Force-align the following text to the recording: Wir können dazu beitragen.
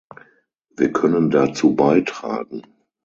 Wir 0.77 0.91
können 0.91 1.29
dazu 1.29 1.75
beitragen. 1.75 2.63